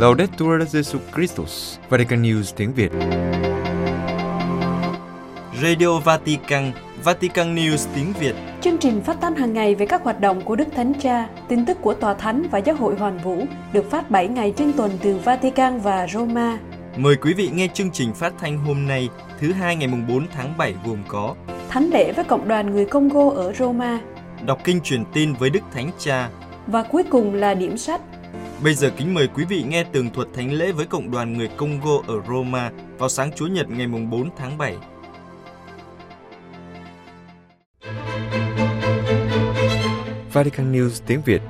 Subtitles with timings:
[0.00, 2.92] Laudetur Jesu Christus, Vatican News tiếng Việt.
[5.62, 6.72] Radio Vatican,
[7.04, 8.34] Vatican News tiếng Việt.
[8.60, 11.66] Chương trình phát thanh hàng ngày về các hoạt động của Đức Thánh Cha, tin
[11.66, 14.90] tức của Tòa Thánh và Giáo hội Hoàn Vũ được phát 7 ngày trên tuần
[15.02, 16.58] từ Vatican và Roma.
[16.96, 19.08] Mời quý vị nghe chương trình phát thanh hôm nay,
[19.40, 21.34] thứ hai ngày mùng 4 tháng 7 gồm có
[21.68, 24.00] Thánh lễ với cộng đoàn người Congo ở Roma
[24.46, 26.30] đọc kinh truyền tin với Đức Thánh Cha.
[26.66, 28.00] và cuối cùng là điểm sách.
[28.64, 31.48] Bây giờ kính mời quý vị nghe tường thuật thánh lễ với cộng đoàn người
[31.56, 34.76] Congo ở Roma vào sáng Chúa Nhật ngày mùng 4 tháng 7.
[40.32, 41.42] Vatican News tiếng Việt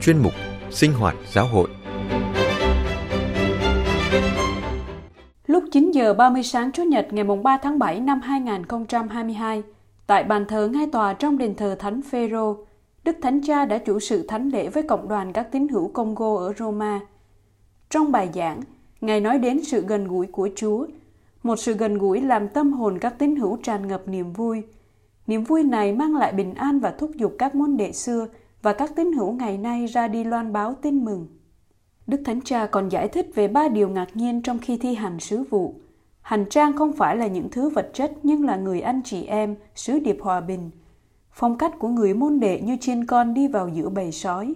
[0.00, 0.32] Chuyên mục
[0.70, 1.68] Sinh hoạt giáo hội
[5.46, 9.62] Lúc 9 giờ 30 sáng Chủ nhật ngày mùng 3 tháng 7 năm 2022,
[10.06, 12.56] tại bàn thờ ngay tòa trong đền thờ Thánh Phêrô,
[13.04, 16.36] Đức Thánh Cha đã chủ sự thánh lễ với cộng đoàn các tín hữu Congo
[16.36, 17.00] ở Roma.
[17.90, 18.60] Trong bài giảng,
[19.00, 20.86] Ngài nói đến sự gần gũi của Chúa,
[21.42, 24.62] một sự gần gũi làm tâm hồn các tín hữu tràn ngập niềm vui.
[25.26, 28.26] Niềm vui này mang lại bình an và thúc giục các môn đệ xưa
[28.62, 31.26] và các tín hữu ngày nay ra đi loan báo tin mừng.
[32.06, 35.20] Đức Thánh Cha còn giải thích về ba điều ngạc nhiên trong khi thi hành
[35.20, 35.74] sứ vụ.
[36.20, 39.56] Hành trang không phải là những thứ vật chất nhưng là người anh chị em,
[39.74, 40.70] sứ điệp hòa bình.
[41.36, 44.54] Phong cách của người môn đệ như chiên con đi vào giữa bầy sói.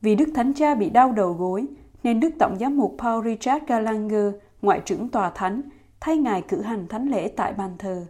[0.00, 1.66] Vì Đức Thánh Cha bị đau đầu gối,
[2.02, 5.62] nên Đức Tổng giám mục Paul Richard Gallagher, ngoại trưởng tòa thánh,
[6.00, 8.06] thay ngài cử hành thánh lễ tại bàn thờ.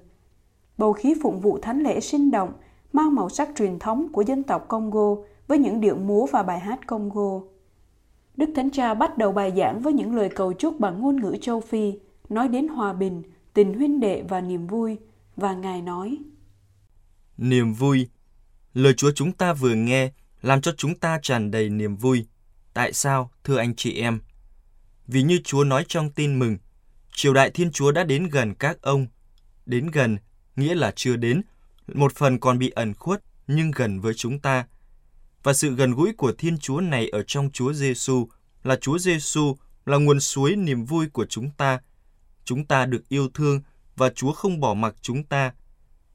[0.79, 2.53] Bầu khí phụng vụ thánh lễ sinh động,
[2.93, 6.59] mang màu sắc truyền thống của dân tộc Congo với những điệu múa và bài
[6.59, 7.41] hát Congo.
[8.37, 11.37] Đức Thánh Cha bắt đầu bài giảng với những lời cầu chúc bằng ngôn ngữ
[11.41, 11.93] châu Phi,
[12.29, 13.23] nói đến hòa bình,
[13.55, 14.97] tình huynh đệ và niềm vui,
[15.37, 16.19] và Ngài nói,
[17.41, 18.09] Niềm vui
[18.75, 22.27] Lời Chúa chúng ta vừa nghe làm cho chúng ta tràn đầy niềm vui.
[22.75, 24.21] Tại sao, thưa anh chị em?
[25.07, 26.59] Vì như Chúa nói trong tin mừng,
[27.15, 29.07] triều đại Thiên Chúa đã đến gần các ông.
[29.67, 30.19] Đến gần
[30.57, 31.43] nghĩa là chưa đến,
[31.89, 34.67] một phần còn bị ẩn khuất nhưng gần với chúng ta.
[35.43, 38.29] Và sự gần gũi của Thiên Chúa này ở trong Chúa Giêsu
[38.63, 41.81] là Chúa Giêsu là nguồn suối niềm vui của chúng ta.
[42.45, 43.61] Chúng ta được yêu thương
[43.97, 45.53] và Chúa không bỏ mặc chúng ta.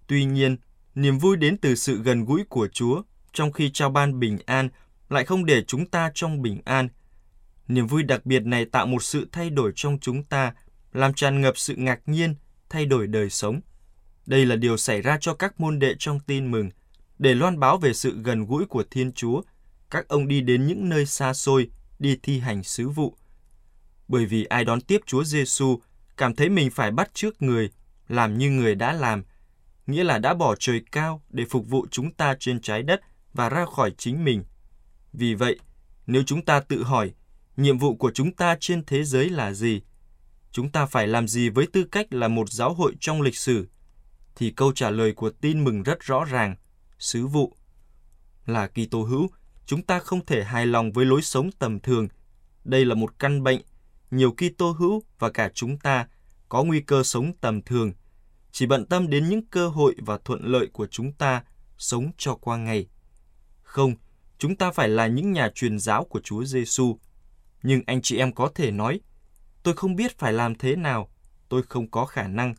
[0.08, 0.58] Tuy nhiên,
[0.96, 3.02] niềm vui đến từ sự gần gũi của Chúa,
[3.34, 4.70] trong khi trao ban bình an
[5.10, 6.90] lại không để chúng ta trong bình an.
[7.68, 10.54] Niềm vui đặc biệt này tạo một sự thay đổi trong chúng ta,
[10.94, 12.36] làm tràn ngập sự ngạc nhiên,
[12.70, 13.62] thay đổi đời sống.
[14.26, 16.70] Đây là điều xảy ra cho các môn đệ trong tin mừng,
[17.20, 19.42] để loan báo về sự gần gũi của Thiên Chúa.
[19.90, 21.70] Các ông đi đến những nơi xa xôi,
[22.00, 23.18] đi thi hành sứ vụ.
[24.08, 25.80] Bởi vì ai đón tiếp Chúa Giêsu
[26.18, 27.70] cảm thấy mình phải bắt trước người,
[28.08, 29.24] làm như người đã làm,
[29.88, 33.02] nghĩa là đã bỏ trời cao để phục vụ chúng ta trên trái đất
[33.34, 34.44] và ra khỏi chính mình.
[35.14, 35.60] Vì vậy,
[36.08, 37.14] nếu chúng ta tự hỏi,
[37.58, 39.82] nhiệm vụ của chúng ta trên thế giới là gì?
[40.52, 43.68] Chúng ta phải làm gì với tư cách là một giáo hội trong lịch sử?
[44.36, 46.56] Thì câu trả lời của tin mừng rất rõ ràng,
[47.00, 47.56] sứ vụ.
[48.46, 49.30] Là Kitô hữu,
[49.66, 52.08] chúng ta không thể hài lòng với lối sống tầm thường.
[52.64, 53.62] Đây là một căn bệnh,
[54.12, 56.08] nhiều Kitô hữu và cả chúng ta
[56.50, 57.94] có nguy cơ sống tầm thường,
[58.56, 61.44] chỉ bận tâm đến những cơ hội và thuận lợi của chúng ta
[61.78, 62.88] sống cho qua ngày.
[63.64, 63.96] Không,
[64.38, 67.00] chúng ta phải là những nhà truyền giáo của Chúa Giêsu.
[67.64, 69.00] Nhưng anh chị em có thể nói,
[69.64, 71.10] tôi không biết phải làm thế nào,
[71.50, 72.56] tôi không có khả năng.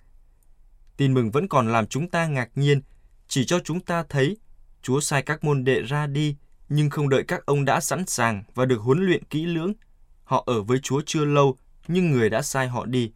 [0.96, 2.80] Tin mừng vẫn còn làm chúng ta ngạc nhiên,
[3.28, 4.36] chỉ cho chúng ta thấy
[4.82, 6.36] Chúa sai các môn đệ ra đi,
[6.68, 9.72] nhưng không đợi các ông đã sẵn sàng và được huấn luyện kỹ lưỡng.
[10.24, 11.58] Họ ở với Chúa chưa lâu,
[11.88, 13.12] nhưng người đã sai họ đi.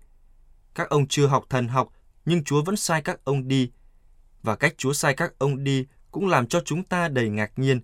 [0.74, 1.88] Các ông chưa học thần học,
[2.24, 3.70] nhưng Chúa vẫn sai các ông đi.
[4.42, 7.80] Và cách Chúa sai các ông đi cũng làm cho chúng ta đầy ngạc nhiên.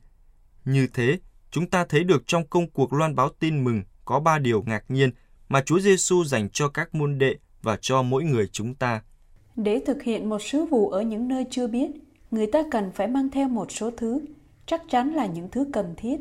[0.64, 1.18] Như thế,
[1.50, 4.84] chúng ta thấy được trong công cuộc loan báo tin mừng có ba điều ngạc
[4.88, 5.10] nhiên
[5.48, 9.02] mà Chúa Giêsu dành cho các môn đệ và cho mỗi người chúng ta.
[9.56, 11.90] Để thực hiện một sứ vụ ở những nơi chưa biết,
[12.30, 14.20] người ta cần phải mang theo một số thứ,
[14.66, 16.16] chắc chắn là những thứ cần thiết.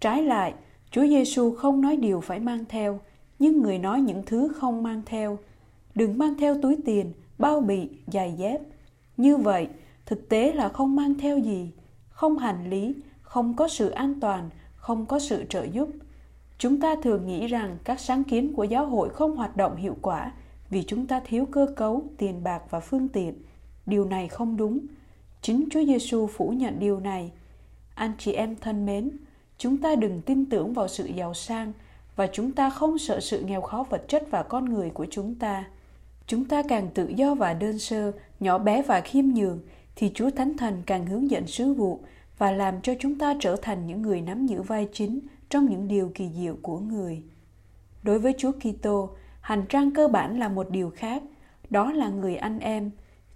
[0.00, 0.54] Trái lại,
[0.90, 3.00] Chúa Giêsu không nói điều phải mang theo,
[3.38, 5.38] nhưng người nói những thứ không mang theo.
[5.94, 8.60] Đừng mang theo túi tiền, bao bì, giày dép.
[9.16, 9.68] Như vậy,
[10.06, 11.70] thực tế là không mang theo gì,
[12.08, 15.88] không hành lý, không có sự an toàn, không có sự trợ giúp.
[16.58, 19.96] Chúng ta thường nghĩ rằng các sáng kiến của giáo hội không hoạt động hiệu
[20.02, 20.32] quả
[20.70, 23.34] vì chúng ta thiếu cơ cấu, tiền bạc và phương tiện.
[23.86, 24.78] Điều này không đúng.
[25.42, 27.32] Chính Chúa Giêsu phủ nhận điều này.
[27.94, 29.10] Anh chị em thân mến,
[29.58, 31.72] chúng ta đừng tin tưởng vào sự giàu sang
[32.16, 35.34] và chúng ta không sợ sự nghèo khó vật chất và con người của chúng
[35.34, 35.64] ta.
[36.28, 39.60] Chúng ta càng tự do và đơn sơ, nhỏ bé và khiêm nhường
[39.96, 42.00] thì Chúa Thánh Thần càng hướng dẫn sứ vụ
[42.38, 45.88] và làm cho chúng ta trở thành những người nắm giữ vai chính trong những
[45.88, 47.22] điều kỳ diệu của người.
[48.02, 49.10] Đối với Chúa Kitô,
[49.40, 51.22] hành trang cơ bản là một điều khác,
[51.70, 52.90] đó là người anh em.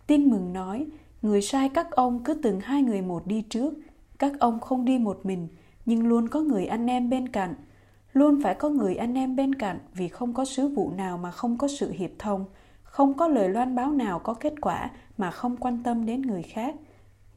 [0.06, 0.86] Tin mừng nói,
[1.22, 3.74] người sai các ông cứ từng hai người một đi trước,
[4.18, 5.48] các ông không đi một mình,
[5.86, 7.54] nhưng luôn có người anh em bên cạnh.
[8.12, 11.30] Luôn phải có người anh em bên cạnh vì không có sứ vụ nào mà
[11.30, 12.44] không có sự hiệp thông,
[12.92, 16.42] không có lời loan báo nào có kết quả mà không quan tâm đến người
[16.42, 16.74] khác.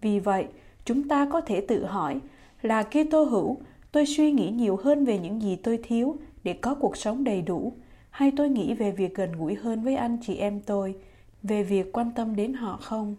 [0.02, 0.46] Vì vậy,
[0.86, 2.20] chúng ta có thể tự hỏi
[2.62, 3.62] là khi tô hữu,
[3.92, 7.42] tôi suy nghĩ nhiều hơn về những gì tôi thiếu để có cuộc sống đầy
[7.42, 7.74] đủ,
[8.10, 10.96] hay tôi nghĩ về việc gần gũi hơn với anh chị em tôi,
[11.44, 13.16] về việc quan tâm đến họ không?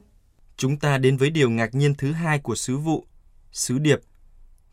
[0.57, 3.05] Chúng ta đến với điều ngạc nhiên thứ hai của sứ vụ,
[3.53, 4.01] sứ điệp.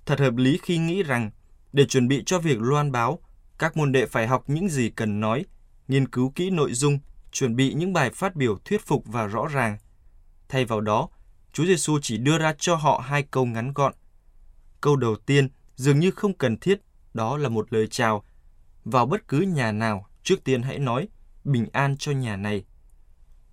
[0.06, 1.32] Thật hợp lý khi nghĩ rằng
[1.74, 3.20] để chuẩn bị cho việc loan báo,
[3.60, 5.46] các môn đệ phải học những gì cần nói,
[5.88, 7.00] nghiên cứu kỹ nội dung,
[7.34, 9.78] chuẩn bị những bài phát biểu thuyết phục và rõ ràng.
[10.50, 11.10] Thay vào đó,
[11.54, 13.94] Chúa Giêsu chỉ đưa ra cho họ hai câu ngắn gọn.
[14.82, 16.82] Câu đầu tiên dường như không cần thiết,
[17.14, 18.24] đó là một lời chào.
[18.86, 21.08] Vào bất cứ nhà nào, trước tiên hãy nói
[21.44, 22.66] bình an cho nhà này.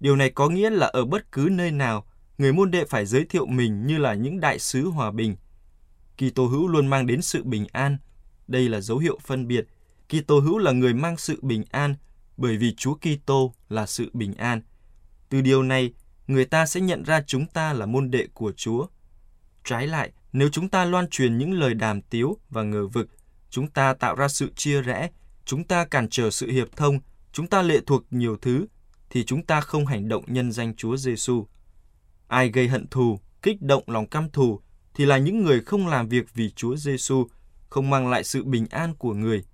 [0.00, 2.06] Điều này có nghĩa là ở bất cứ nơi nào,
[2.38, 5.36] người môn đệ phải giới thiệu mình như là những đại sứ hòa bình.
[6.16, 7.96] Kitô hữu luôn mang đến sự bình an.
[8.48, 9.66] Đây là dấu hiệu phân biệt.
[10.08, 11.94] Kitô hữu là người mang sự bình an
[12.40, 14.62] bởi vì Chúa Kitô là sự bình an.
[15.28, 15.92] Từ điều này,
[16.26, 18.86] người ta sẽ nhận ra chúng ta là môn đệ của Chúa.
[19.64, 23.08] Trái lại, nếu chúng ta loan truyền những lời đàm tiếu và ngờ vực,
[23.50, 25.10] chúng ta tạo ra sự chia rẽ,
[25.44, 26.98] chúng ta cản trở sự hiệp thông,
[27.32, 28.66] chúng ta lệ thuộc nhiều thứ,
[29.10, 31.46] thì chúng ta không hành động nhân danh Chúa Giêsu.
[32.28, 34.60] Ai gây hận thù, kích động lòng căm thù
[34.94, 37.26] thì là những người không làm việc vì Chúa Giêsu,
[37.68, 39.44] không mang lại sự bình an của người.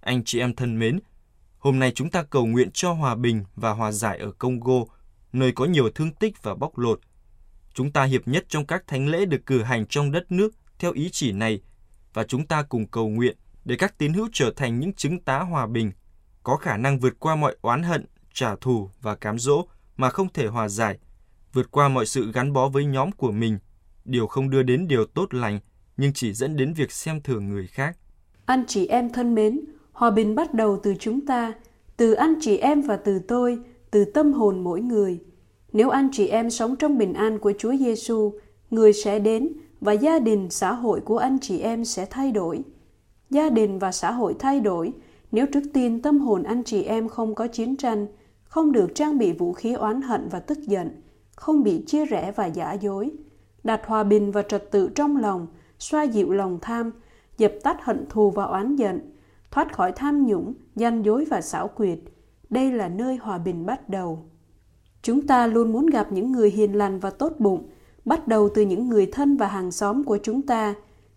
[0.00, 0.98] Anh chị em thân mến,
[1.62, 4.84] hôm nay chúng ta cầu nguyện cho hòa bình và hòa giải ở Congo,
[5.32, 7.00] nơi có nhiều thương tích và bóc lột.
[7.74, 10.92] Chúng ta hiệp nhất trong các thánh lễ được cử hành trong đất nước theo
[10.92, 11.60] ý chỉ này
[12.14, 15.38] và chúng ta cùng cầu nguyện để các tín hữu trở thành những chứng tá
[15.38, 15.92] hòa bình,
[16.42, 19.66] có khả năng vượt qua mọi oán hận, trả thù và cám dỗ
[19.96, 20.98] mà không thể hòa giải,
[21.52, 23.58] vượt qua mọi sự gắn bó với nhóm của mình,
[24.04, 25.60] điều không đưa đến điều tốt lành
[25.96, 27.96] nhưng chỉ dẫn đến việc xem thường người khác.
[28.46, 29.60] Anh chị em thân mến,
[29.92, 31.52] hòa bình bắt đầu từ chúng ta,
[31.96, 33.58] từ anh chị em và từ tôi,
[33.90, 35.20] từ tâm hồn mỗi người.
[35.72, 38.32] Nếu anh chị em sống trong bình an của Chúa Giêsu,
[38.70, 42.62] người sẽ đến và gia đình, xã hội của anh chị em sẽ thay đổi.
[43.30, 44.92] Gia đình và xã hội thay đổi
[45.32, 48.06] nếu trước tiên tâm hồn anh chị em không có chiến tranh,
[48.44, 51.02] không được trang bị vũ khí oán hận và tức giận,
[51.36, 53.10] không bị chia rẽ và giả dối,
[53.64, 55.46] đặt hòa bình và trật tự trong lòng,
[55.78, 56.90] xoa dịu lòng tham,
[57.38, 59.11] dập tắt hận thù và oán giận,
[59.52, 61.98] thoát khỏi tham nhũng, gian dối và xảo quyệt.
[62.50, 64.18] Đây là nơi hòa bình bắt đầu.
[65.02, 67.68] Chúng ta luôn muốn gặp những người hiền lành và tốt bụng,
[68.04, 70.74] bắt đầu từ những người thân và hàng xóm của chúng ta.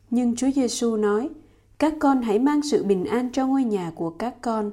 [0.10, 1.30] Nhưng Chúa Giêsu nói,
[1.80, 4.72] các con hãy mang sự bình an cho ngôi nhà của các con.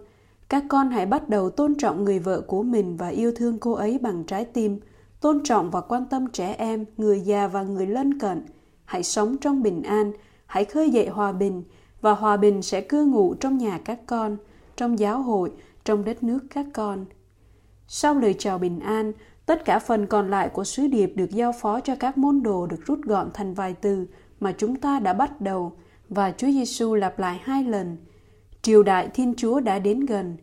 [0.48, 3.72] Các con hãy bắt đầu tôn trọng người vợ của mình và yêu thương cô
[3.72, 4.80] ấy bằng trái tim,
[5.20, 8.42] tôn trọng và quan tâm trẻ em, người già và người lân cận.
[8.84, 10.12] Hãy sống trong bình an,
[10.46, 11.62] hãy khơi dậy hòa bình
[12.02, 14.36] và hòa bình sẽ cư ngụ trong nhà các con,
[14.76, 15.52] trong giáo hội,
[15.84, 17.04] trong đất nước các con.
[17.88, 19.12] Sau lời chào bình an,
[19.46, 22.66] tất cả phần còn lại của sứ điệp được giao phó cho các môn đồ
[22.66, 24.06] được rút gọn thành vài từ
[24.40, 25.72] mà chúng ta đã bắt đầu
[26.08, 27.96] và Chúa Giêsu lặp lại hai lần.
[28.62, 30.36] Triều đại Thiên Chúa đã đến gần.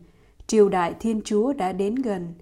[0.46, 2.34] Triều đại Thiên Chúa đã đến gần.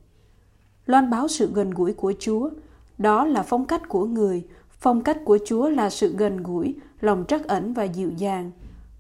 [0.87, 2.51] Loan báo sự gần gũi của Chúa,
[2.99, 4.47] đó là phong cách của người.
[4.71, 8.51] Phong cách của Chúa là sự gần gũi, lòng trắc ẩn và dịu dàng.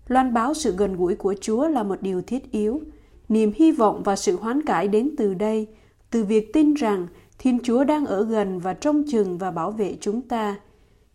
[0.08, 2.80] Loan báo sự gần gũi của Chúa là một điều thiết yếu.
[3.28, 5.66] Niềm hy vọng và sự hoán cải đến từ đây,
[6.10, 7.06] từ việc tin rằng
[7.38, 10.56] Thiên Chúa đang ở gần và trông chừng và bảo vệ chúng ta.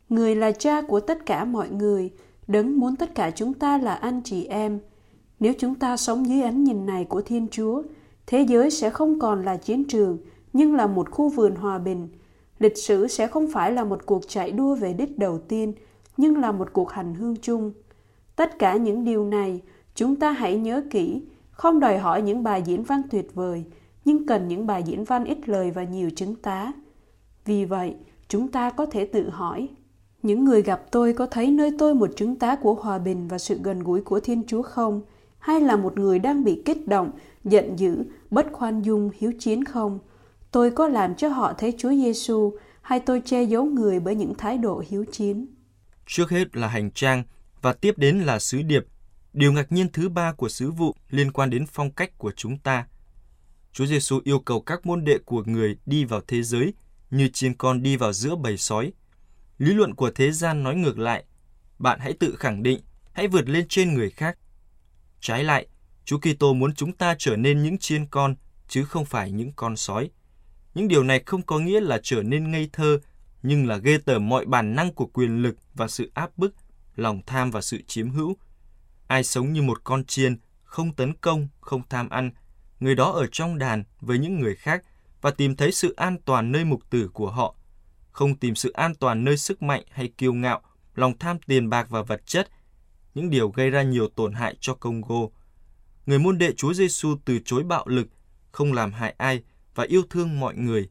[0.10, 2.12] Người là cha của tất cả mọi người,
[2.48, 4.80] đấng muốn tất cả chúng ta là anh chị em.
[5.40, 7.84] Nếu chúng ta sống dưới ánh nhìn này của Thiên Chúa,
[8.28, 10.18] thế giới sẽ không còn là chiến trường,
[10.54, 12.08] nhưng là một khu vườn hòa bình.
[12.60, 15.74] Lịch sử sẽ không phải là một cuộc chạy đua về đích đầu tiên,
[16.18, 17.72] nhưng là một cuộc hành hương chung.
[18.36, 19.62] Tất cả những điều này,
[19.96, 21.22] chúng ta hãy nhớ kỹ,
[21.52, 23.64] không đòi hỏi những bài diễn văn tuyệt vời,
[24.06, 26.72] nhưng cần những bài diễn văn ít lời và nhiều chứng tá.
[27.46, 27.96] Vì vậy,
[28.28, 29.70] chúng ta có thể tự hỏi,
[30.24, 33.38] những người gặp tôi có thấy nơi tôi một chứng tá của hòa bình và
[33.38, 35.02] sự gần gũi của Thiên Chúa không?
[35.40, 37.12] Hay là một người đang bị kích động,
[37.44, 40.00] giận dữ, bất khoan dung, hiếu chiến không?
[40.52, 44.34] Tôi có làm cho họ thấy Chúa Giêsu hay tôi che giấu người bởi những
[44.36, 45.46] thái độ hiếu chiến?
[46.08, 47.24] Trước hết là hành trang
[47.64, 48.86] và tiếp đến là sứ điệp.
[49.34, 52.58] Điều ngạc nhiên thứ ba của sứ vụ liên quan đến phong cách của chúng
[52.58, 52.88] ta.
[53.72, 56.74] Chúa Giêsu yêu cầu các môn đệ của người đi vào thế giới
[57.10, 58.94] như chiên con đi vào giữa bầy sói.
[59.58, 61.24] Lý luận của thế gian nói ngược lại.
[61.80, 62.82] Bạn hãy tự khẳng định
[63.14, 64.38] hãy vượt lên trên người khác.
[65.20, 65.68] Trái lại,
[66.06, 68.36] Chúa Kitô muốn chúng ta trở nên những chiên con
[68.68, 70.10] chứ không phải những con sói.
[70.74, 73.00] Những điều này không có nghĩa là trở nên ngây thơ,
[73.44, 76.56] nhưng là ghê tởm mọi bản năng của quyền lực và sự áp bức,
[76.96, 78.38] lòng tham và sự chiếm hữu.
[79.08, 82.32] Ai sống như một con chiên, không tấn công, không tham ăn,
[82.80, 84.84] người đó ở trong đàn với những người khác
[85.22, 87.56] và tìm thấy sự an toàn nơi mục tử của họ,
[88.12, 90.62] không tìm sự an toàn nơi sức mạnh hay kiêu ngạo,
[90.96, 92.50] lòng tham tiền bạc và vật chất,
[93.16, 95.28] những điều gây ra nhiều tổn hại cho Congo.
[96.06, 98.08] Người môn đệ Chúa Giêsu từ chối bạo lực,
[98.52, 99.44] không làm hại ai
[99.76, 100.90] và yêu thương mọi người.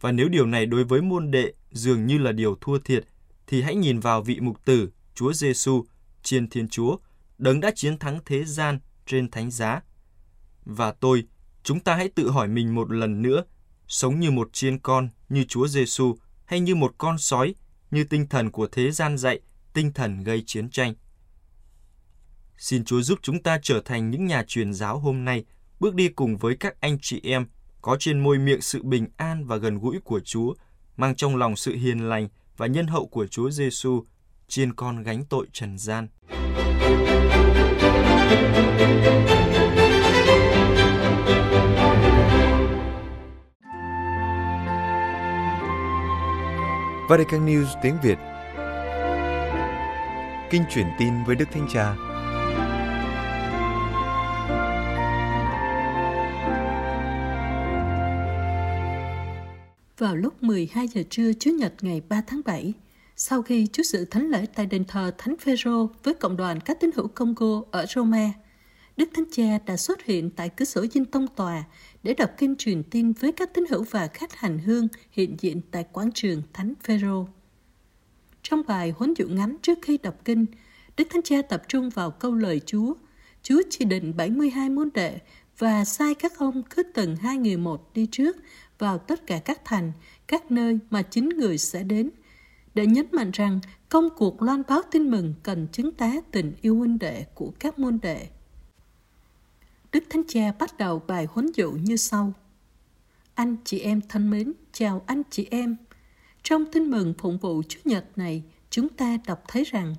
[0.00, 3.04] Và nếu điều này đối với môn đệ dường như là điều thua thiệt,
[3.46, 5.84] thì hãy nhìn vào vị mục tử Chúa Giêsu,
[6.22, 6.96] Chiên Thiên Chúa,
[7.38, 9.80] đấng đã chiến thắng thế gian trên thánh giá.
[10.64, 11.24] Và tôi,
[11.62, 13.44] chúng ta hãy tự hỏi mình một lần nữa,
[13.88, 17.54] sống như một chiên con như Chúa Giêsu hay như một con sói
[17.90, 19.40] như tinh thần của thế gian dạy,
[19.72, 20.94] tinh thần gây chiến tranh.
[22.58, 25.44] Xin Chúa giúp chúng ta trở thành những nhà truyền giáo hôm nay,
[25.80, 27.46] bước đi cùng với các anh chị em,
[27.82, 30.54] có trên môi miệng sự bình an và gần gũi của Chúa,
[30.96, 34.04] mang trong lòng sự hiền lành và nhân hậu của Chúa Giêsu,
[34.52, 36.08] chiên con gánh tội trần gian.
[47.08, 48.18] Vatican News tiếng Việt
[50.50, 51.94] Kinh truyền tin với Đức Thánh Cha
[59.98, 62.74] Vào lúc 12 giờ trưa Chủ nhật ngày 3 tháng 7,
[63.24, 66.80] sau khi Chúa sự thánh lễ tại đền thờ Thánh Phêrô với cộng đoàn các
[66.80, 68.32] tín hữu Congo ở Roma,
[68.96, 71.64] Đức Thánh Cha đã xuất hiện tại cửa sổ dinh tông tòa
[72.02, 75.60] để đọc kinh truyền tin với các tín hữu và khách hành hương hiện diện
[75.70, 77.28] tại quảng trường Thánh Phêrô.
[78.42, 80.46] Trong bài huấn dụ ngắn trước khi đọc kinh,
[80.96, 82.94] Đức Thánh Cha tập trung vào câu lời Chúa.
[83.42, 85.18] Chúa chỉ định 72 môn đệ
[85.58, 88.36] và sai các ông cứ từng hai người một đi trước
[88.78, 89.92] vào tất cả các thành,
[90.26, 92.10] các nơi mà chính người sẽ đến,
[92.74, 96.78] để nhấn mạnh rằng công cuộc loan báo tin mừng cần chứng tá tình yêu
[96.78, 98.28] huynh đệ của các môn đệ.
[99.92, 102.32] Đức Thánh Cha bắt đầu bài huấn dụ như sau.
[103.34, 105.76] Anh chị em thân mến, chào anh chị em.
[106.42, 109.94] Trong tin mừng phụng vụ Chúa Nhật này, chúng ta đọc thấy rằng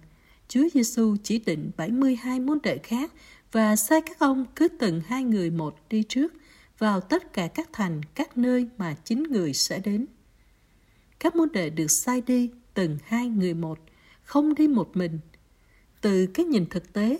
[0.47, 3.11] Chúa Giêsu chỉ định 72 môn đệ khác
[3.51, 6.33] và sai các ông cứ từng hai người một đi trước
[6.77, 10.05] vào tất cả các thành, các nơi mà chính người sẽ đến.
[11.19, 13.79] Các môn đệ được sai đi từng hai người một,
[14.23, 15.19] không đi một mình.
[16.01, 17.19] Từ cái nhìn thực tế,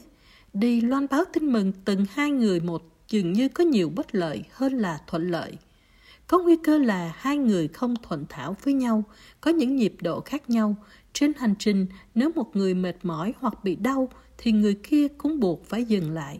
[0.54, 4.44] đi loan báo tin mừng từng hai người một dường như có nhiều bất lợi
[4.52, 5.58] hơn là thuận lợi.
[6.28, 9.04] Có nguy cơ là hai người không thuận thảo với nhau,
[9.42, 10.76] có những nhịp độ khác nhau.
[11.14, 15.40] Trên hành trình, nếu một người mệt mỏi hoặc bị đau, thì người kia cũng
[15.40, 16.40] buộc phải dừng lại.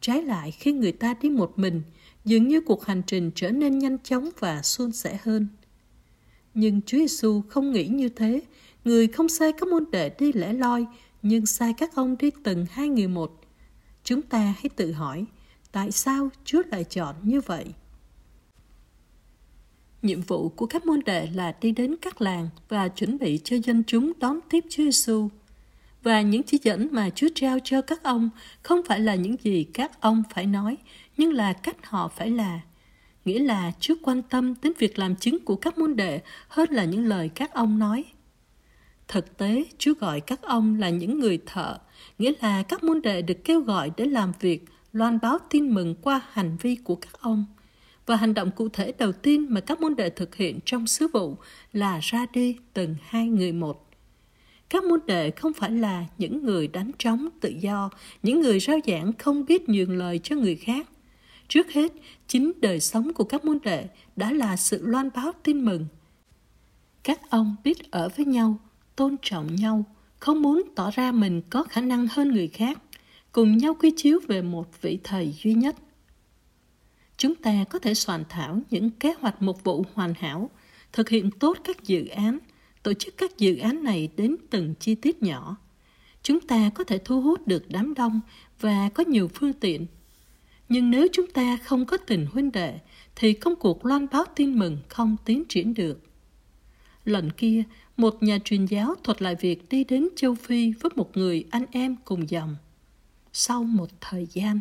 [0.00, 1.82] Trái lại, khi người ta đi một mình,
[2.24, 5.48] dường như cuộc hành trình trở nên nhanh chóng và suôn sẻ hơn.
[6.54, 8.40] Nhưng Chúa Giêsu không nghĩ như thế,
[8.84, 10.86] người không sai các môn đệ đi lẻ loi,
[11.22, 13.40] nhưng sai các ông đi từng hai người một.
[14.04, 15.24] Chúng ta hãy tự hỏi,
[15.72, 17.64] tại sao Chúa lại chọn như vậy?
[20.02, 23.56] Nhiệm vụ của các môn đệ là đi đến các làng và chuẩn bị cho
[23.64, 25.28] dân chúng đón tiếp Chúa Giêsu.
[26.02, 28.30] Và những chỉ dẫn mà Chúa trao cho các ông
[28.62, 30.76] không phải là những gì các ông phải nói,
[31.16, 32.60] nhưng là cách họ phải là.
[33.24, 36.84] Nghĩa là trước quan tâm đến việc làm chứng của các môn đệ hơn là
[36.84, 38.04] những lời các ông nói.
[39.08, 41.78] Thực tế, Chúa gọi các ông là những người thợ,
[42.18, 45.94] nghĩa là các môn đệ được kêu gọi để làm việc, loan báo tin mừng
[45.94, 47.44] qua hành vi của các ông.
[48.06, 51.08] Và hành động cụ thể đầu tiên mà các môn đệ thực hiện trong sứ
[51.12, 51.36] vụ
[51.72, 53.90] là ra đi từng hai người một.
[54.68, 57.90] Các môn đệ không phải là những người đánh trống tự do,
[58.22, 60.86] những người rao giảng không biết nhường lời cho người khác.
[61.50, 61.92] Trước hết,
[62.28, 65.86] chính đời sống của các môn đệ đã là sự loan báo tin mừng.
[67.02, 68.58] Các ông biết ở với nhau,
[68.96, 69.84] tôn trọng nhau,
[70.18, 72.78] không muốn tỏ ra mình có khả năng hơn người khác,
[73.32, 75.76] cùng nhau quy chiếu về một vị thầy duy nhất.
[77.16, 80.50] Chúng ta có thể soạn thảo những kế hoạch mục vụ hoàn hảo,
[80.92, 82.38] thực hiện tốt các dự án,
[82.82, 85.56] tổ chức các dự án này đến từng chi tiết nhỏ.
[86.22, 88.20] Chúng ta có thể thu hút được đám đông
[88.60, 89.86] và có nhiều phương tiện.
[90.70, 92.78] Nhưng nếu chúng ta không có tình huynh đệ,
[93.16, 96.00] thì công cuộc loan báo tin mừng không tiến triển được.
[97.04, 97.62] Lần kia,
[97.96, 101.64] một nhà truyền giáo thuật lại việc đi đến châu Phi với một người anh
[101.70, 102.56] em cùng dòng.
[103.32, 104.60] Sau một thời gian,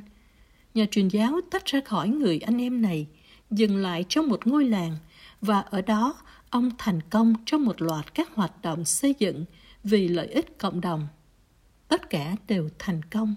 [0.74, 3.08] nhà truyền giáo tách ra khỏi người anh em này,
[3.52, 4.98] dừng lại trong một ngôi làng
[5.42, 6.16] và ở đó
[6.50, 9.46] ông thành công trong một loạt các hoạt động xây dựng
[9.84, 11.08] vì lợi ích cộng đồng.
[11.88, 13.36] tất cả đều thành công.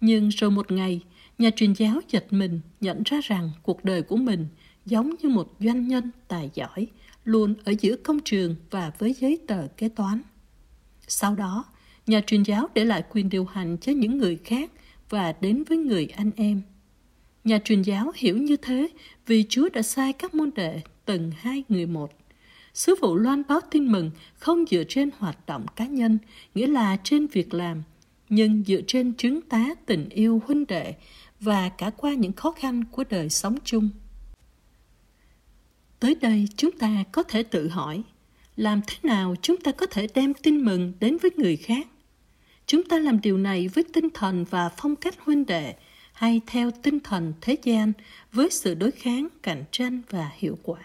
[0.00, 1.00] Nhưng rồi một ngày,
[1.40, 4.46] nhà truyền giáo giật mình nhận ra rằng cuộc đời của mình
[4.86, 6.86] giống như một doanh nhân tài giỏi,
[7.24, 10.22] luôn ở giữa công trường và với giấy tờ kế toán.
[11.08, 11.64] Sau đó,
[12.06, 14.70] nhà truyền giáo để lại quyền điều hành cho những người khác
[15.08, 16.62] và đến với người anh em.
[17.44, 18.88] Nhà truyền giáo hiểu như thế
[19.26, 22.12] vì Chúa đã sai các môn đệ từng hai người một.
[22.74, 26.18] Sứ vụ loan báo tin mừng không dựa trên hoạt động cá nhân,
[26.54, 27.82] nghĩa là trên việc làm,
[28.28, 30.94] nhưng dựa trên chứng tá tình yêu huynh đệ
[31.40, 33.90] và cả qua những khó khăn của đời sống chung.
[36.00, 38.02] Tới đây chúng ta có thể tự hỏi,
[38.56, 41.86] làm thế nào chúng ta có thể đem tin mừng đến với người khác?
[42.66, 45.74] Chúng ta làm điều này với tinh thần và phong cách huynh đệ
[46.12, 47.92] hay theo tinh thần thế gian
[48.32, 50.80] với sự đối kháng, cạnh tranh và hiệu quả?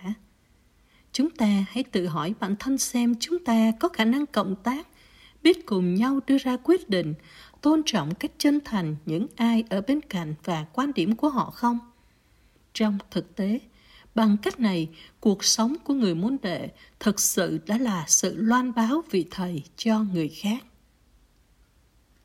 [1.12, 4.88] Chúng ta hãy tự hỏi bản thân xem chúng ta có khả năng cộng tác,
[5.44, 7.14] biết cùng nhau đưa ra quyết định,
[7.66, 11.52] tôn trọng cách chân thành những ai ở bên cạnh và quan điểm của họ
[11.52, 11.80] không?
[12.74, 13.60] Trong thực tế,
[14.16, 16.70] bằng cách này, cuộc sống của người môn đệ
[17.00, 20.64] thực sự đã là sự loan báo vị thầy cho người khác.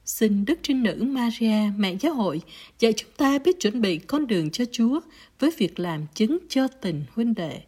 [0.04, 2.42] Xin Đức Trinh Nữ Maria, mẹ giáo hội,
[2.78, 5.00] dạy chúng ta biết chuẩn bị con đường cho Chúa
[5.38, 7.62] với việc làm chứng cho tình huynh đệ.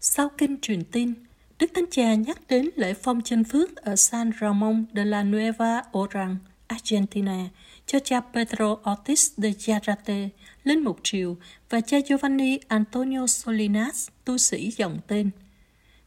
[0.00, 1.14] Sau kinh truyền tin,
[1.58, 5.82] Đức Thánh Cha nhắc đến lễ phong chân phước ở San Ramon de la Nueva
[5.98, 6.36] Oran,
[6.68, 7.48] Argentina,
[7.86, 10.28] cho cha Pedro Ortiz de Yarate,
[10.64, 11.36] lên mục triều,
[11.70, 15.30] và cha Giovanni Antonio Solinas, tu sĩ dòng tên.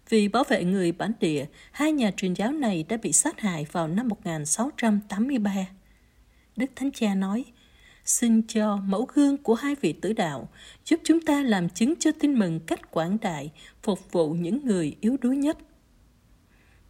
[0.10, 3.66] Vì bảo vệ người bản địa, hai nhà truyền giáo này đã bị sát hại
[3.72, 5.68] vào năm 1683.
[6.56, 7.46] Đức Thánh Cha nói,
[8.06, 10.50] xin cho mẫu gương của hai vị tử đạo
[10.86, 13.52] giúp chúng ta làm chứng cho tin mừng cách quảng đại,
[13.84, 15.58] phục vụ những người yếu đuối nhất.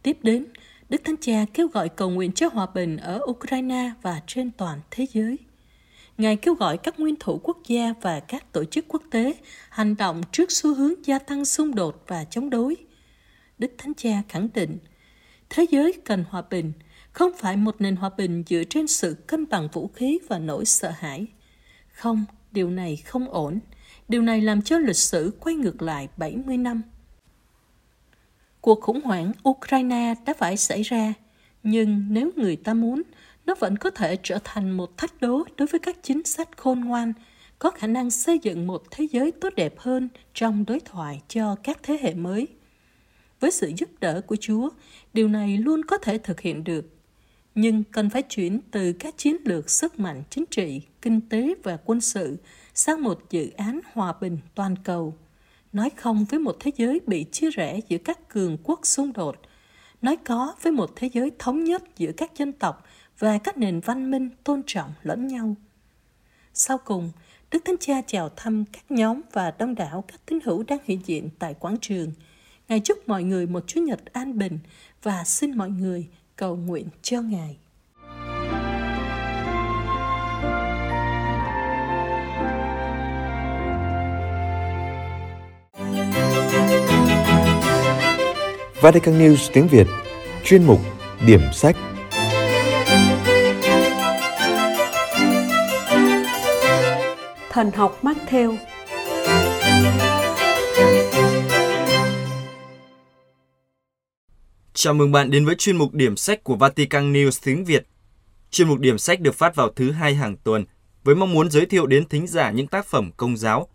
[0.02, 0.46] Tiếp đến,
[0.92, 4.80] Đức Thánh Cha kêu gọi cầu nguyện cho hòa bình ở Ukraine và trên toàn
[4.90, 5.38] thế giới.
[6.18, 9.34] Ngài kêu gọi các nguyên thủ quốc gia và các tổ chức quốc tế
[9.68, 12.76] hành động trước xu hướng gia tăng xung đột và chống đối.
[13.58, 14.78] Đức Thánh Cha khẳng định,
[15.50, 16.72] thế giới cần hòa bình,
[17.12, 20.64] không phải một nền hòa bình dựa trên sự cân bằng vũ khí và nỗi
[20.64, 21.26] sợ hãi.
[21.92, 23.58] Không, điều này không ổn.
[24.08, 26.82] Điều này làm cho lịch sử quay ngược lại 70 năm.
[28.62, 31.14] Cuộc khủng hoảng Ukraine đã phải xảy ra,
[31.62, 33.02] nhưng nếu người ta muốn,
[33.46, 36.80] nó vẫn có thể trở thành một thách đố đối với các chính sách khôn
[36.80, 37.12] ngoan,
[37.58, 41.56] có khả năng xây dựng một thế giới tốt đẹp hơn trong đối thoại cho
[41.62, 42.48] các thế hệ mới.
[43.40, 44.68] Với sự giúp đỡ của Chúa,
[45.12, 46.92] điều này luôn có thể thực hiện được
[47.54, 51.76] nhưng cần phải chuyển từ các chiến lược sức mạnh chính trị, kinh tế và
[51.84, 52.36] quân sự
[52.74, 55.14] sang một dự án hòa bình toàn cầu.
[55.72, 59.36] Nói không với một thế giới bị chia rẽ giữa các cường quốc xung đột,
[60.02, 62.84] nói có với một thế giới thống nhất giữa các dân tộc
[63.18, 65.56] và các nền văn minh tôn trọng lẫn nhau.
[66.54, 67.12] Sau cùng,
[67.50, 71.00] Đức Thánh Cha chào thăm các nhóm và đông đảo các tín hữu đang hiện
[71.06, 72.12] diện tại quảng trường.
[72.68, 74.58] Ngài chúc mọi người một Chúa Nhật an bình
[75.02, 77.56] và xin mọi người cầu nguyện cho Ngài.
[88.82, 89.86] Vatican News tiếng Việt
[90.44, 90.80] Chuyên mục
[91.26, 91.76] Điểm sách
[97.50, 98.56] Thần học Matthew
[104.74, 107.86] Chào mừng bạn đến với chuyên mục điểm sách của Vatican News tiếng Việt.
[108.50, 110.64] Chuyên mục điểm sách được phát vào thứ hai hàng tuần
[111.04, 113.68] với mong muốn giới thiệu đến thính giả những tác phẩm công giáo.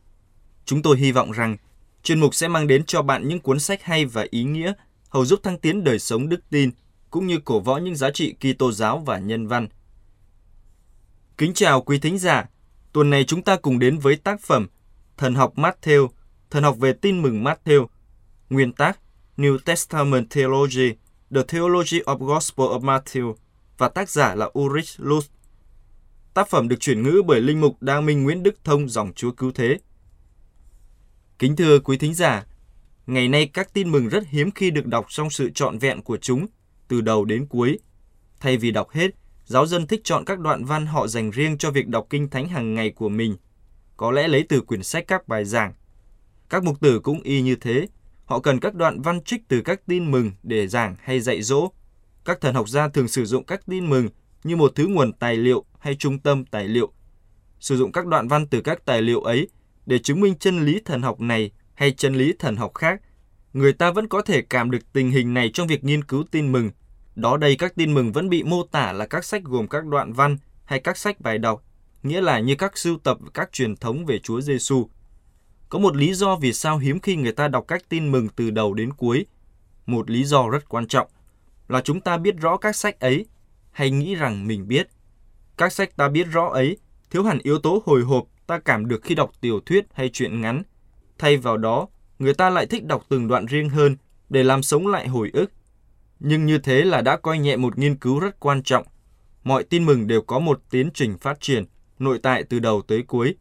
[0.66, 1.58] Chúng tôi hy vọng rằng
[2.04, 4.74] chuyên mục sẽ mang đến cho bạn những cuốn sách hay và ý nghĩa,
[5.10, 6.72] hầu giúp thăng tiến đời sống đức tin,
[7.10, 9.68] cũng như cổ võ những giá trị Kitô giáo và nhân văn.
[11.38, 12.46] Kính chào quý thính giả,
[12.94, 14.68] tuần này chúng ta cùng đến với tác phẩm
[15.18, 16.08] Thần học Matthew,
[16.50, 17.88] Thần học về tin mừng Matthew,
[18.50, 19.00] nguyên tác
[19.38, 20.94] New Testament Theology,
[21.36, 23.36] The Theology of Gospel of Matthew
[23.78, 25.28] và tác giả là Ulrich Lutz.
[26.34, 29.32] Tác phẩm được chuyển ngữ bởi Linh mục Đa Minh Nguyễn Đức Thông dòng Chúa
[29.32, 29.78] Cứu Thế.
[31.40, 32.46] Kính thưa quý thính giả,
[33.08, 36.18] ngày nay các tin mừng rất hiếm khi được đọc trong sự trọn vẹn của
[36.18, 36.46] chúng,
[36.88, 37.80] từ đầu đến cuối.
[38.40, 39.12] Thay vì đọc hết,
[39.46, 42.48] giáo dân thích chọn các đoạn văn họ dành riêng cho việc đọc kinh thánh
[42.48, 43.36] hàng ngày của mình,
[43.98, 45.74] có lẽ lấy từ quyển sách các bài giảng.
[46.50, 47.88] Các mục tử cũng y như thế,
[48.28, 51.72] Họ cần các đoạn văn trích từ các tin mừng để giảng hay dạy dỗ.
[52.26, 54.10] Các thần học gia thường sử dụng các tin mừng
[54.44, 56.92] như một thứ nguồn tài liệu hay trung tâm tài liệu.
[57.60, 59.48] Sử dụng các đoạn văn từ các tài liệu ấy
[59.86, 63.02] để chứng minh chân lý thần học này hay chân lý thần học khác.
[63.54, 66.52] Người ta vẫn có thể cảm được tình hình này trong việc nghiên cứu tin
[66.52, 66.72] mừng,
[67.16, 70.14] Đó đây các tin mừng vẫn bị mô tả là các sách gồm các đoạn
[70.14, 71.64] văn hay các sách bài đọc,
[72.04, 74.90] nghĩa là như các sưu tập các truyền thống về Chúa Giêsu.
[75.70, 78.50] Có một lý do vì sao hiếm khi người ta đọc các tin mừng từ
[78.50, 79.26] đầu đến cuối.
[79.86, 81.08] Một lý do rất quan trọng
[81.68, 83.26] là chúng ta biết rõ các sách ấy
[83.72, 84.88] hay nghĩ rằng mình biết.
[85.58, 86.78] Các sách ta biết rõ ấy
[87.12, 90.42] thiếu hẳn yếu tố hồi hộp ta cảm được khi đọc tiểu thuyết hay truyện
[90.42, 90.64] ngắn.
[91.20, 91.88] Thay vào đó,
[92.20, 93.96] người ta lại thích đọc từng đoạn riêng hơn
[94.30, 95.52] để làm sống lại hồi ức.
[96.20, 98.86] Nhưng như thế là đã coi nhẹ một nghiên cứu rất quan trọng.
[99.44, 101.66] Mọi tin mừng đều có một tiến trình phát triển,
[102.00, 103.36] nội tại từ đầu tới cuối.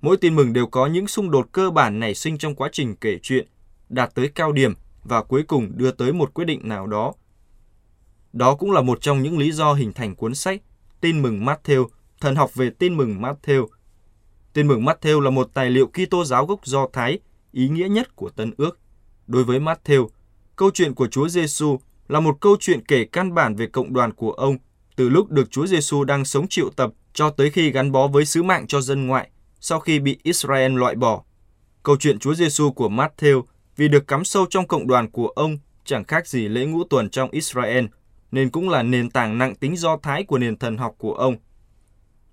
[0.00, 2.96] Mỗi tin mừng đều có những xung đột cơ bản nảy sinh trong quá trình
[2.96, 3.46] kể chuyện,
[3.88, 7.12] đạt tới cao điểm và cuối cùng đưa tới một quyết định nào đó.
[8.32, 10.62] Đó cũng là một trong những lý do hình thành cuốn sách
[11.00, 11.86] Tin mừng Matthew,
[12.20, 13.66] thần học về tin mừng Matthew.
[14.52, 17.18] Tin mừng Matthew là một tài liệu Kitô giáo gốc Do Thái,
[17.52, 18.78] ý nghĩa nhất của Tân ước.
[19.26, 20.08] Đối với Matthew,
[20.56, 24.12] câu chuyện của Chúa Giêsu là một câu chuyện kể căn bản về cộng đoàn
[24.12, 24.56] của ông
[24.96, 28.24] từ lúc được Chúa Giêsu đang sống triệu tập cho tới khi gắn bó với
[28.24, 31.22] sứ mạng cho dân ngoại sau khi bị Israel loại bỏ.
[31.82, 33.42] Câu chuyện Chúa Giêsu của Matthew
[33.76, 37.10] vì được cắm sâu trong cộng đoàn của ông chẳng khác gì lễ ngũ tuần
[37.10, 37.84] trong Israel,
[38.30, 41.36] nên cũng là nền tảng nặng tính do thái của nền thần học của ông.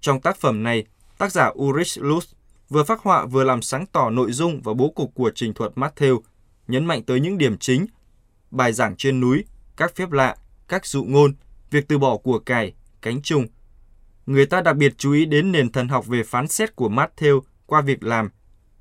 [0.01, 0.85] Trong tác phẩm này,
[1.17, 2.33] tác giả Ulrich Lutz
[2.69, 5.71] vừa phát họa vừa làm sáng tỏ nội dung và bố cục của trình thuật
[5.75, 6.19] Matthew,
[6.67, 7.85] nhấn mạnh tới những điểm chính,
[8.51, 9.43] bài giảng trên núi,
[9.77, 10.35] các phép lạ,
[10.67, 11.33] các dụ ngôn,
[11.71, 13.47] việc từ bỏ của cải, cánh chung.
[14.25, 17.41] Người ta đặc biệt chú ý đến nền thần học về phán xét của Matthew
[17.65, 18.29] qua việc làm,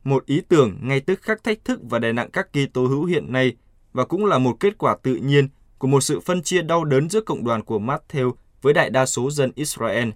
[0.05, 3.05] một ý tưởng ngay tức khắc thách thức và đè nặng các kỳ tố hữu
[3.05, 3.57] hiện nay
[3.93, 7.11] và cũng là một kết quả tự nhiên của một sự phân chia đau đớn
[7.11, 10.09] giữa cộng đoàn của Matthew với đại đa số dân Israel.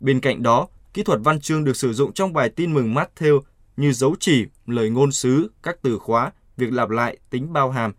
[0.00, 3.40] Bên cạnh đó, kỹ thuật văn chương được sử dụng trong bài tin mừng Matthew
[3.76, 7.92] như dấu chỉ, lời ngôn sứ, các từ khóa, việc lặp lại, tính bao hàm.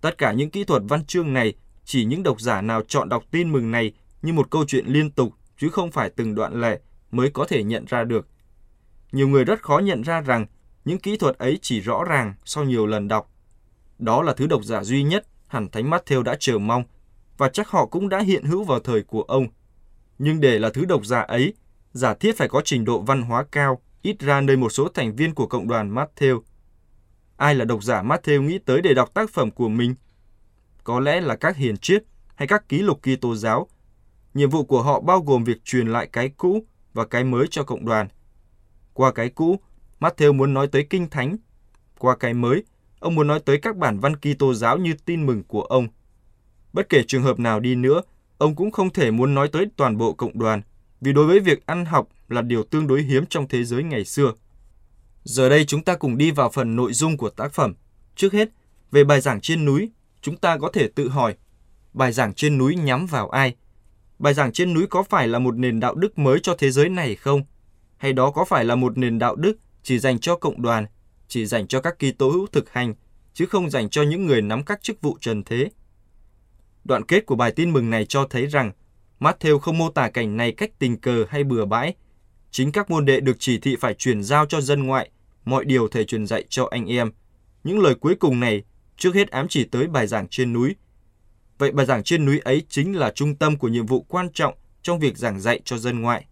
[0.00, 3.24] Tất cả những kỹ thuật văn chương này chỉ những độc giả nào chọn đọc
[3.30, 6.78] tin mừng này như một câu chuyện liên tục chứ không phải từng đoạn lẻ
[7.10, 8.28] mới có thể nhận ra được.
[9.12, 10.46] Nhiều người rất khó nhận ra rằng
[10.84, 13.30] những kỹ thuật ấy chỉ rõ ràng sau nhiều lần đọc.
[13.98, 16.84] Đó là thứ độc giả duy nhất hẳn Thánh Matthew đã chờ mong
[17.38, 19.46] và chắc họ cũng đã hiện hữu vào thời của ông.
[20.18, 21.54] Nhưng để là thứ độc giả ấy,
[21.92, 25.16] giả thiết phải có trình độ văn hóa cao, ít ra nơi một số thành
[25.16, 26.40] viên của cộng đoàn Matthew.
[27.36, 29.94] Ai là độc giả Matthew nghĩ tới để đọc tác phẩm của mình?
[30.84, 33.68] Có lẽ là các hiền triết hay các ký lục Kitô giáo.
[34.34, 37.62] Nhiệm vụ của họ bao gồm việc truyền lại cái cũ và cái mới cho
[37.62, 38.08] cộng đoàn.
[38.94, 39.60] Qua cái cũ,
[40.00, 41.36] Matthew muốn nói tới kinh thánh.
[41.98, 42.64] Qua cái mới,
[42.98, 45.88] ông muốn nói tới các bản văn Kitô giáo như tin mừng của ông.
[46.72, 48.02] Bất kể trường hợp nào đi nữa,
[48.38, 50.62] ông cũng không thể muốn nói tới toàn bộ cộng đoàn,
[51.00, 54.04] vì đối với việc ăn học là điều tương đối hiếm trong thế giới ngày
[54.04, 54.32] xưa.
[55.24, 57.74] Giờ đây chúng ta cùng đi vào phần nội dung của tác phẩm.
[58.16, 58.48] Trước hết,
[58.90, 61.34] về bài giảng trên núi, chúng ta có thể tự hỏi,
[61.92, 63.54] bài giảng trên núi nhắm vào ai?
[64.18, 66.88] Bài giảng trên núi có phải là một nền đạo đức mới cho thế giới
[66.88, 67.42] này không?
[67.96, 70.86] Hay đó có phải là một nền đạo đức chỉ dành cho cộng đoàn,
[71.28, 72.94] chỉ dành cho các kỳ tố hữu thực hành,
[73.34, 75.70] chứ không dành cho những người nắm các chức vụ trần thế?
[76.84, 78.72] Đoạn kết của bài tin mừng này cho thấy rằng
[79.20, 81.94] Matthew không mô tả cảnh này cách tình cờ hay bừa bãi.
[82.50, 85.10] Chính các môn đệ được chỉ thị phải truyền giao cho dân ngoại,
[85.44, 87.12] mọi điều thầy truyền dạy cho anh em.
[87.64, 88.62] Những lời cuối cùng này
[88.96, 90.76] trước hết ám chỉ tới bài giảng trên núi.
[91.58, 94.54] Vậy bài giảng trên núi ấy chính là trung tâm của nhiệm vụ quan trọng
[94.82, 96.26] trong việc giảng dạy cho dân ngoại.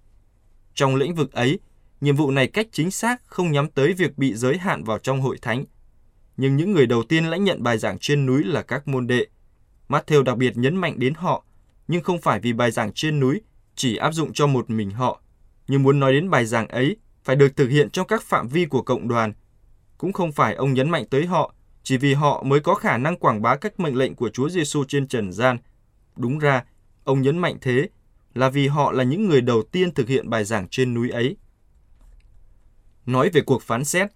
[0.75, 1.59] Trong lĩnh vực ấy,
[2.01, 5.21] nhiệm vụ này cách chính xác không nhắm tới việc bị giới hạn vào trong
[5.21, 5.65] hội thánh.
[6.37, 9.27] Nhưng những người đầu tiên lãnh nhận bài giảng trên núi là các môn đệ.
[9.89, 11.45] Matthew đặc biệt nhấn mạnh đến họ,
[11.89, 13.41] nhưng không phải vì bài giảng trên núi
[13.75, 15.23] chỉ áp dụng cho một mình họ,
[15.69, 18.65] nhưng muốn nói đến bài giảng ấy phải được thực hiện trong các phạm vi
[18.65, 19.33] của cộng đoàn.
[19.99, 23.17] Cũng không phải ông nhấn mạnh tới họ chỉ vì họ mới có khả năng
[23.17, 25.57] quảng bá các mệnh lệnh của Chúa Giêsu trên trần gian.
[26.17, 26.65] Đúng ra,
[27.05, 27.89] ông nhấn mạnh thế
[28.35, 31.37] là vì họ là những người đầu tiên thực hiện bài giảng trên núi ấy.
[33.07, 34.11] Nói về cuộc phán xét,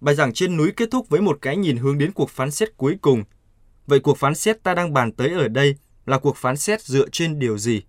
[0.00, 2.76] bài giảng trên núi kết thúc với một cái nhìn hướng đến cuộc phán xét
[2.76, 3.24] cuối cùng.
[3.86, 7.08] Vậy cuộc phán xét ta đang bàn tới ở đây là cuộc phán xét dựa
[7.08, 7.82] trên điều gì?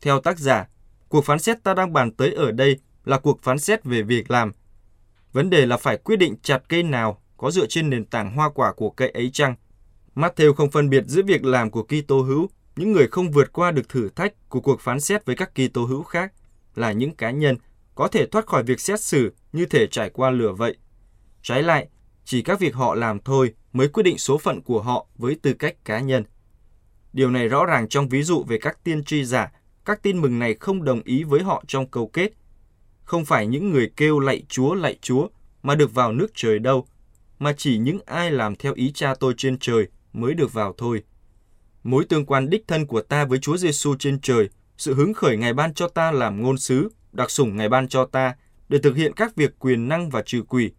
[0.00, 0.68] Theo tác giả,
[1.08, 4.30] cuộc phán xét ta đang bàn tới ở đây là cuộc phán xét về việc
[4.30, 4.52] làm.
[5.32, 8.50] Vấn đề là phải quyết định chặt cây nào có dựa trên nền tảng hoa
[8.50, 9.54] quả của cây ấy chăng?
[10.14, 13.70] Matthew không phân biệt giữa việc làm của Kitô hữu, những người không vượt qua
[13.70, 16.32] được thử thách của cuộc phán xét với các Kitô hữu khác
[16.74, 17.56] là những cá nhân
[17.94, 20.76] có thể thoát khỏi việc xét xử như thể trải qua lửa vậy.
[21.42, 21.88] Trái lại,
[22.24, 25.52] chỉ các việc họ làm thôi mới quyết định số phận của họ với tư
[25.52, 26.24] cách cá nhân.
[27.12, 29.52] Điều này rõ ràng trong ví dụ về các tiên tri giả,
[29.84, 32.32] các tin mừng này không đồng ý với họ trong câu kết.
[33.04, 35.28] Không phải những người kêu lạy Chúa lạy Chúa
[35.62, 36.86] mà được vào nước trời đâu,
[37.38, 41.02] mà chỉ những ai làm theo ý cha tôi trên trời mới được vào thôi.
[41.82, 45.36] Mối tương quan đích thân của ta với Chúa Giêsu trên trời, sự hứng khởi
[45.36, 48.34] Ngài ban cho ta làm ngôn sứ, đặc sủng Ngài ban cho ta
[48.68, 50.70] để thực hiện các việc quyền năng và trừ quỷ.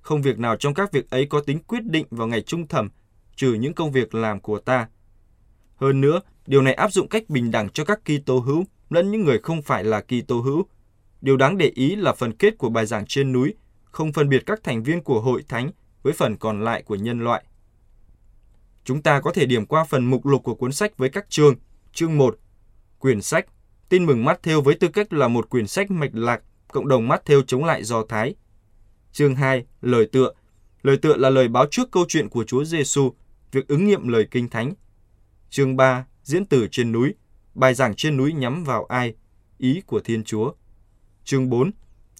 [0.00, 2.90] Không việc nào trong các việc ấy có tính quyết định vào ngày trung thẩm,
[3.36, 4.88] trừ những công việc làm của ta.
[5.80, 9.24] Hơn nữa, điều này áp dụng cách bình đẳng cho các Kitô hữu lẫn những
[9.24, 10.66] người không phải là Kitô hữu.
[11.20, 14.42] Điều đáng để ý là phần kết của bài giảng trên núi không phân biệt
[14.46, 15.70] các thành viên của hội thánh
[16.02, 17.44] với phần còn lại của nhân loại.
[18.84, 21.54] Chúng ta có thể điểm qua phần mục lục của cuốn sách với các chương.
[21.92, 22.38] Chương 1.
[22.98, 23.46] Quyển sách.
[23.88, 27.42] Tin mừng Matthew với tư cách là một quyển sách mạch lạc, cộng đồng Matthew
[27.46, 28.34] chống lại Do Thái.
[29.12, 29.64] Chương 2.
[29.80, 30.32] Lời tựa.
[30.82, 33.12] Lời tựa là lời báo trước câu chuyện của Chúa Giêsu,
[33.52, 34.74] việc ứng nghiệm lời Kinh Thánh.
[35.50, 36.06] Chương 3.
[36.22, 37.14] Diễn từ trên núi.
[37.54, 39.14] Bài giảng trên núi nhắm vào ai?
[39.58, 40.52] Ý của Thiên Chúa.
[41.24, 41.70] Chương 4.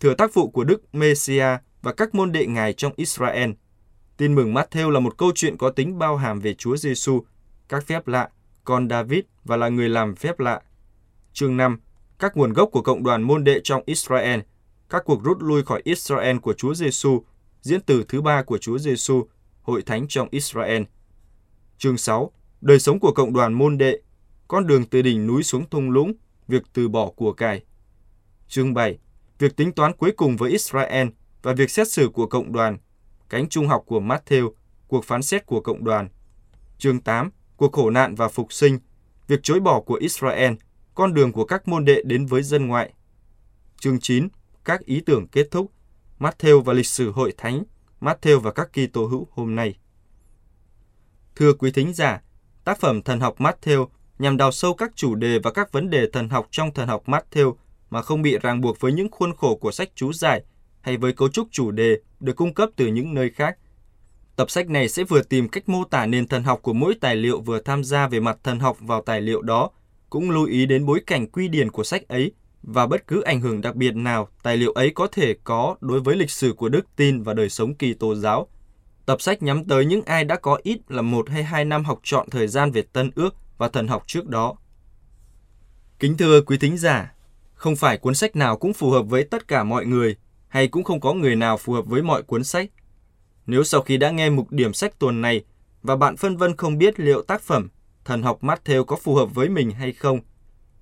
[0.01, 1.47] Thừa tác vụ của Đức Messia
[1.83, 3.51] và các môn đệ ngài trong Israel.
[4.17, 7.25] Tin mừng Matthew là một câu chuyện có tính bao hàm về Chúa Giêsu,
[7.69, 8.29] các phép lạ,
[8.64, 10.61] con David và là người làm phép lạ.
[11.33, 11.81] Chương 5.
[12.19, 14.41] Các nguồn gốc của cộng đoàn môn đệ trong Israel,
[14.91, 17.23] các cuộc rút lui khỏi Israel của Chúa Giêsu,
[17.62, 19.29] diễn từ thứ ba của Chúa Giêsu,
[19.62, 20.83] hội thánh trong Israel.
[21.79, 22.33] Chương 6.
[22.61, 24.01] Đời sống của cộng đoàn môn đệ,
[24.49, 26.12] con đường từ đỉnh núi xuống thung lũng,
[26.49, 27.64] việc từ bỏ của cải.
[28.49, 28.99] Chương 7.
[29.38, 31.09] Việc tính toán cuối cùng với Israel
[31.42, 32.79] và việc xét xử của cộng đoàn,
[33.29, 34.51] cánh trung học của Matthew,
[34.88, 36.09] cuộc phán xét của cộng đoàn.
[36.79, 37.31] Chương 8.
[37.57, 38.79] Cuộc khổ nạn và phục sinh,
[39.27, 40.53] việc chối bỏ của Israel,
[40.94, 42.92] con đường của các môn đệ đến với dân ngoại.
[43.81, 44.29] Chương 9.
[44.64, 45.73] Các ý tưởng kết thúc,
[46.18, 47.64] Matthew và lịch sử hội thánh,
[48.01, 49.79] Matthew và các Kitô hữu hôm nay.
[51.37, 52.23] Thưa quý thính giả,
[52.69, 53.87] tác phẩm Thần học Matthew
[54.19, 57.03] nhằm đào sâu các chủ đề và các vấn đề thần học trong thần học
[57.07, 57.55] Matthew
[57.91, 60.43] mà không bị ràng buộc với những khuôn khổ của sách chú giải
[60.81, 63.59] hay với cấu trúc chủ đề được cung cấp từ những nơi khác.
[64.37, 67.17] Tập sách này sẽ vừa tìm cách mô tả nền thần học của mỗi tài
[67.17, 69.71] liệu vừa tham gia về mặt thần học vào tài liệu đó,
[70.11, 73.41] cũng lưu ý đến bối cảnh quy điển của sách ấy và bất cứ ảnh
[73.41, 76.69] hưởng đặc biệt nào tài liệu ấy có thể có đối với lịch sử của
[76.69, 78.49] đức tin và đời sống kỳ tô giáo.
[79.09, 82.01] Tập sách nhắm tới những ai đã có ít là một hay hai năm học
[82.03, 84.57] trọn thời gian về Tân ước và thần học trước đó.
[85.99, 87.14] Kính thưa quý thính giả,
[87.55, 90.16] không phải cuốn sách nào cũng phù hợp với tất cả mọi người,
[90.49, 92.71] hay cũng không có người nào phù hợp với mọi cuốn sách.
[93.47, 95.44] Nếu sau khi đã nghe mục điểm sách tuần này
[95.83, 97.68] và bạn phân vân không biết liệu tác phẩm
[98.05, 100.21] Thần học Matthew có phù hợp với mình hay không,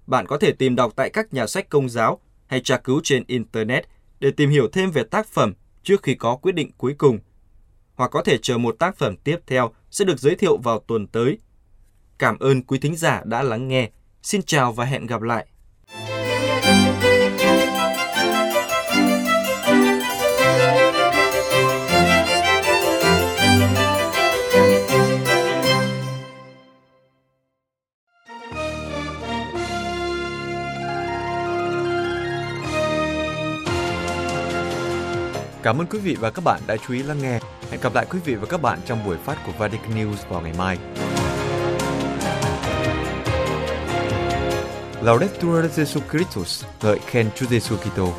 [0.07, 3.25] bạn có thể tìm đọc tại các nhà sách công giáo hay tra cứu trên
[3.27, 3.85] Internet
[4.21, 7.19] để tìm hiểu thêm về tác phẩm trước khi có quyết định cuối cùng.
[7.97, 11.07] Hoặc có thể chờ một tác phẩm tiếp theo sẽ được giới thiệu vào tuần
[11.07, 11.39] tới.
[12.19, 13.91] Cảm ơn quý thính giả đã lắng nghe.
[14.23, 15.47] Xin chào và hẹn gặp lại.
[35.67, 37.39] Cảm ơn quý vị và các bạn đã chú ý lắng nghe.
[37.71, 40.41] Hẹn gặp lại quý vị và các bạn trong buổi phát của Vatican News vào
[40.41, 40.79] ngày mai.
[45.03, 48.13] Laudetur Jesu Christus, ngợi khen Chúa Giêsu Kitô.